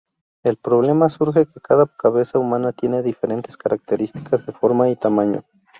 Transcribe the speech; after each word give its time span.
El 0.43 0.57
problema 0.57 1.09
surge 1.09 1.45
que 1.45 1.61
cada 1.61 1.85
cabeza 1.85 2.39
humana 2.39 2.71
tiene 2.73 3.03
diferentes 3.03 3.55
características 3.55 4.47
de 4.47 4.51
forma 4.51 4.89
y 4.89 4.95
tamaño. 4.95 5.45